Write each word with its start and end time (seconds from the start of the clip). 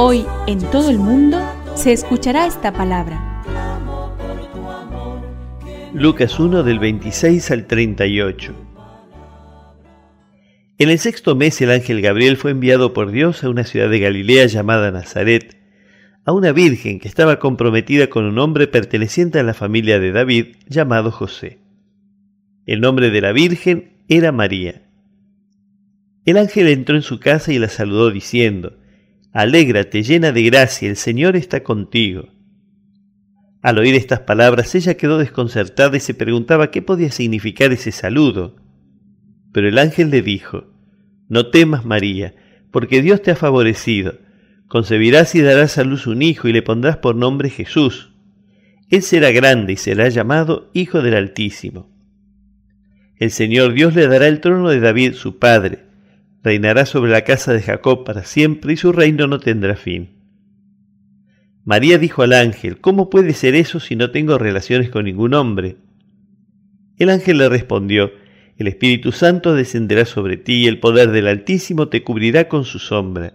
Hoy 0.00 0.24
en 0.46 0.60
todo 0.60 0.90
el 0.90 0.98
mundo 0.98 1.40
se 1.74 1.90
escuchará 1.92 2.46
esta 2.46 2.72
palabra. 2.72 3.42
Lucas 5.92 6.38
1 6.38 6.62
del 6.62 6.78
26 6.78 7.50
al 7.50 7.66
38. 7.66 8.54
En 10.78 10.88
el 10.88 11.00
sexto 11.00 11.34
mes 11.34 11.60
el 11.62 11.72
ángel 11.72 12.00
Gabriel 12.00 12.36
fue 12.36 12.52
enviado 12.52 12.92
por 12.92 13.10
Dios 13.10 13.42
a 13.42 13.50
una 13.50 13.64
ciudad 13.64 13.90
de 13.90 13.98
Galilea 13.98 14.46
llamada 14.46 14.92
Nazaret, 14.92 15.56
a 16.24 16.32
una 16.32 16.52
virgen 16.52 17.00
que 17.00 17.08
estaba 17.08 17.40
comprometida 17.40 18.06
con 18.08 18.24
un 18.24 18.38
hombre 18.38 18.68
perteneciente 18.68 19.40
a 19.40 19.42
la 19.42 19.52
familia 19.52 19.98
de 19.98 20.12
David 20.12 20.46
llamado 20.68 21.10
José. 21.10 21.58
El 22.66 22.80
nombre 22.80 23.10
de 23.10 23.20
la 23.20 23.32
virgen 23.32 23.94
era 24.06 24.30
María. 24.30 24.80
El 26.24 26.38
ángel 26.38 26.68
entró 26.68 26.94
en 26.94 27.02
su 27.02 27.18
casa 27.18 27.52
y 27.52 27.58
la 27.58 27.68
saludó 27.68 28.12
diciendo, 28.12 28.78
Alégrate 29.32 30.02
llena 30.02 30.32
de 30.32 30.42
gracia, 30.42 30.88
el 30.88 30.96
Señor 30.96 31.36
está 31.36 31.62
contigo. 31.62 32.28
Al 33.60 33.78
oír 33.78 33.94
estas 33.94 34.20
palabras 34.20 34.74
ella 34.74 34.94
quedó 34.94 35.18
desconcertada 35.18 35.96
y 35.96 36.00
se 36.00 36.14
preguntaba 36.14 36.70
qué 36.70 36.80
podía 36.80 37.10
significar 37.10 37.72
ese 37.72 37.92
saludo. 37.92 38.56
Pero 39.52 39.68
el 39.68 39.78
ángel 39.78 40.10
le 40.10 40.22
dijo, 40.22 40.72
No 41.28 41.48
temas 41.48 41.84
María, 41.84 42.34
porque 42.70 43.02
Dios 43.02 43.22
te 43.22 43.32
ha 43.32 43.36
favorecido. 43.36 44.18
Concebirás 44.68 45.34
y 45.34 45.40
darás 45.40 45.78
a 45.78 45.84
luz 45.84 46.06
un 46.06 46.22
hijo 46.22 46.48
y 46.48 46.52
le 46.52 46.62
pondrás 46.62 46.98
por 46.98 47.16
nombre 47.16 47.50
Jesús. 47.50 48.12
Él 48.90 49.02
será 49.02 49.30
grande 49.32 49.74
y 49.74 49.76
será 49.76 50.08
llamado 50.08 50.70
Hijo 50.72 51.02
del 51.02 51.14
Altísimo. 51.14 51.90
El 53.16 53.30
Señor 53.30 53.72
Dios 53.72 53.94
le 53.94 54.06
dará 54.06 54.28
el 54.28 54.40
trono 54.40 54.68
de 54.68 54.80
David 54.80 55.14
su 55.14 55.38
padre. 55.38 55.87
Reinará 56.42 56.86
sobre 56.86 57.10
la 57.10 57.22
casa 57.22 57.52
de 57.52 57.62
Jacob 57.62 58.04
para 58.04 58.24
siempre 58.24 58.74
y 58.74 58.76
su 58.76 58.92
reino 58.92 59.26
no 59.26 59.40
tendrá 59.40 59.76
fin. 59.76 60.18
María 61.64 61.98
dijo 61.98 62.22
al 62.22 62.32
ángel, 62.32 62.80
¿Cómo 62.80 63.10
puede 63.10 63.34
ser 63.34 63.54
eso 63.54 63.80
si 63.80 63.96
no 63.96 64.10
tengo 64.10 64.38
relaciones 64.38 64.88
con 64.88 65.04
ningún 65.04 65.34
hombre? 65.34 65.76
El 66.96 67.10
ángel 67.10 67.38
le 67.38 67.48
respondió, 67.48 68.12
El 68.56 68.68
Espíritu 68.68 69.12
Santo 69.12 69.54
descenderá 69.54 70.04
sobre 70.04 70.36
ti 70.36 70.64
y 70.64 70.66
el 70.66 70.80
poder 70.80 71.10
del 71.10 71.28
Altísimo 71.28 71.88
te 71.88 72.02
cubrirá 72.02 72.48
con 72.48 72.64
su 72.64 72.78
sombra. 72.78 73.34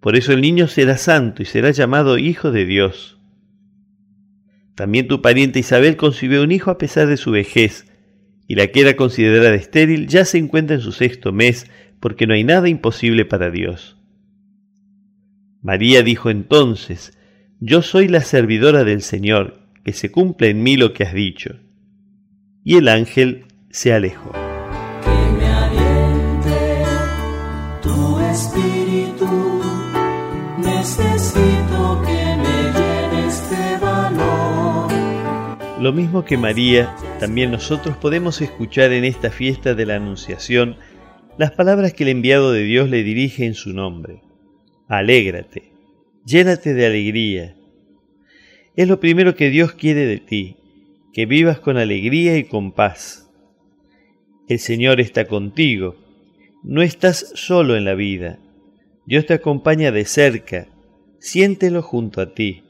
Por 0.00 0.16
eso 0.16 0.32
el 0.32 0.40
niño 0.40 0.68
será 0.68 0.96
santo 0.96 1.42
y 1.42 1.44
será 1.44 1.70
llamado 1.70 2.18
Hijo 2.18 2.50
de 2.50 2.64
Dios. 2.64 3.18
También 4.74 5.08
tu 5.08 5.22
pariente 5.22 5.58
Isabel 5.58 5.96
concibió 5.96 6.42
un 6.42 6.52
hijo 6.52 6.70
a 6.70 6.78
pesar 6.78 7.08
de 7.08 7.16
su 7.16 7.32
vejez, 7.32 7.86
y 8.46 8.54
la 8.54 8.68
que 8.68 8.80
era 8.80 8.96
considerada 8.96 9.54
estéril 9.54 10.06
ya 10.06 10.24
se 10.24 10.38
encuentra 10.38 10.76
en 10.76 10.82
su 10.82 10.92
sexto 10.92 11.32
mes, 11.32 11.70
porque 12.00 12.26
no 12.26 12.34
hay 12.34 12.44
nada 12.44 12.68
imposible 12.68 13.24
para 13.24 13.50
Dios. 13.50 13.96
María 15.62 16.02
dijo 16.02 16.30
entonces, 16.30 17.18
Yo 17.60 17.82
soy 17.82 18.08
la 18.08 18.20
servidora 18.20 18.84
del 18.84 19.02
Señor, 19.02 19.68
que 19.84 19.92
se 19.92 20.10
cumpla 20.10 20.46
en 20.46 20.62
mí 20.62 20.76
lo 20.76 20.92
que 20.92 21.04
has 21.04 21.14
dicho. 21.14 21.56
Y 22.64 22.76
el 22.76 22.88
ángel 22.88 23.46
se 23.70 23.92
alejó. 23.92 24.32
Que 24.32 25.32
me 25.38 25.46
aliente 25.46 26.84
tu 27.82 28.18
espíritu. 28.20 29.60
Necesito 30.58 32.02
que 32.06 32.36
me 32.36 32.72
llenes 32.78 33.50
de 33.50 33.78
valor. 33.84 34.92
Lo 35.80 35.92
mismo 35.92 36.24
que 36.24 36.36
María, 36.36 36.94
también 37.18 37.50
nosotros 37.50 37.96
podemos 37.96 38.40
escuchar 38.40 38.92
en 38.92 39.04
esta 39.04 39.30
fiesta 39.30 39.74
de 39.74 39.86
la 39.86 39.96
Anunciación 39.96 40.76
las 41.38 41.52
palabras 41.52 41.94
que 41.94 42.02
el 42.02 42.10
enviado 42.10 42.50
de 42.50 42.64
Dios 42.64 42.90
le 42.90 43.04
dirige 43.04 43.46
en 43.46 43.54
su 43.54 43.72
nombre. 43.72 44.22
Alégrate, 44.88 45.70
llénate 46.26 46.74
de 46.74 46.84
alegría. 46.84 47.56
Es 48.74 48.88
lo 48.88 48.98
primero 48.98 49.36
que 49.36 49.48
Dios 49.48 49.72
quiere 49.72 50.04
de 50.04 50.18
ti, 50.18 50.56
que 51.12 51.26
vivas 51.26 51.60
con 51.60 51.76
alegría 51.76 52.36
y 52.36 52.44
con 52.44 52.72
paz. 52.72 53.30
El 54.48 54.58
Señor 54.58 55.00
está 55.00 55.26
contigo, 55.26 55.94
no 56.64 56.82
estás 56.82 57.30
solo 57.34 57.76
en 57.76 57.84
la 57.84 57.94
vida. 57.94 58.40
Dios 59.06 59.24
te 59.24 59.34
acompaña 59.34 59.92
de 59.92 60.06
cerca, 60.06 60.66
siéntelo 61.20 61.82
junto 61.82 62.20
a 62.20 62.34
ti. 62.34 62.64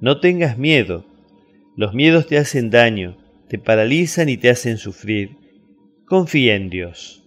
No 0.00 0.18
tengas 0.18 0.58
miedo, 0.58 1.06
los 1.76 1.94
miedos 1.94 2.26
te 2.26 2.38
hacen 2.38 2.70
daño, 2.70 3.16
te 3.48 3.58
paralizan 3.58 4.28
y 4.28 4.36
te 4.36 4.50
hacen 4.50 4.78
sufrir. 4.78 5.39
Confía 6.10 6.56
en 6.56 6.70
Dios. 6.70 7.22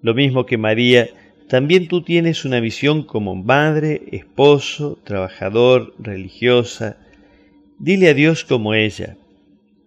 Lo 0.00 0.14
mismo 0.14 0.46
que 0.46 0.58
María, 0.58 1.08
también 1.48 1.86
tú 1.86 2.02
tienes 2.02 2.44
una 2.44 2.58
visión 2.58 3.04
como 3.04 3.36
madre, 3.36 4.02
esposo, 4.10 4.98
trabajador, 5.04 5.94
religiosa. 6.00 6.96
Dile 7.78 8.08
a 8.08 8.14
Dios 8.14 8.44
como 8.44 8.74
ella, 8.74 9.16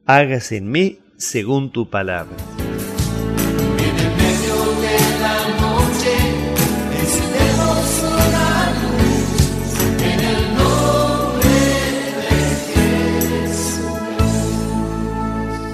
hágase 0.05 0.55
en 0.55 0.71
mí 0.71 0.99
según 1.17 1.69
tu 1.69 1.89
palabra. 1.89 2.37